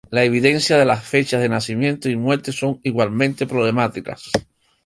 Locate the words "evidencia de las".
0.23-1.03